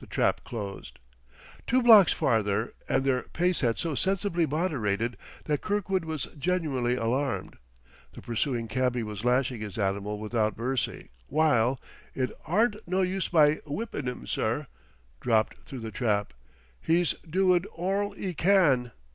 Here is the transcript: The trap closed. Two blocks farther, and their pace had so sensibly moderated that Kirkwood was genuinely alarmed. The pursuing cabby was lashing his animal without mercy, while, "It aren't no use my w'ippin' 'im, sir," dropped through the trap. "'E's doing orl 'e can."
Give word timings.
The 0.00 0.06
trap 0.06 0.44
closed. 0.44 0.98
Two 1.66 1.82
blocks 1.82 2.12
farther, 2.12 2.74
and 2.90 3.04
their 3.04 3.22
pace 3.22 3.62
had 3.62 3.78
so 3.78 3.94
sensibly 3.94 4.44
moderated 4.44 5.16
that 5.44 5.62
Kirkwood 5.62 6.04
was 6.04 6.24
genuinely 6.38 6.94
alarmed. 6.94 7.56
The 8.12 8.20
pursuing 8.20 8.68
cabby 8.68 9.02
was 9.02 9.24
lashing 9.24 9.62
his 9.62 9.78
animal 9.78 10.18
without 10.20 10.58
mercy, 10.58 11.08
while, 11.28 11.80
"It 12.14 12.32
aren't 12.44 12.86
no 12.86 13.00
use 13.00 13.32
my 13.32 13.60
w'ippin' 13.64 14.06
'im, 14.06 14.26
sir," 14.26 14.66
dropped 15.22 15.56
through 15.62 15.80
the 15.80 15.90
trap. 15.90 16.34
"'E's 16.86 17.14
doing 17.26 17.64
orl 17.72 18.14
'e 18.18 18.34
can." 18.34 18.92